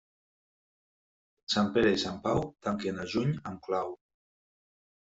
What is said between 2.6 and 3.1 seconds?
tanquen a